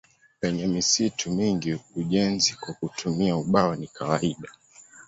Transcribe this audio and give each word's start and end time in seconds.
Penye 0.39 0.67
misitu 0.67 1.29
mingi 1.31 1.79
ujenzi 1.95 2.53
kwa 2.53 2.73
kutumia 2.73 3.37
ubao 3.37 3.75
ni 3.75 3.87
kawaida. 3.87 4.49